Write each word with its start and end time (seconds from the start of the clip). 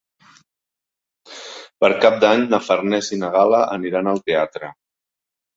Per 1.83 1.91
Cap 2.05 2.19
d'Any 2.25 2.47
na 2.55 2.61
Farners 2.71 3.13
i 3.19 3.23
na 3.25 3.29
Gal·la 3.39 3.63
aniran 3.79 4.13
al 4.15 4.27
teatre. 4.31 4.73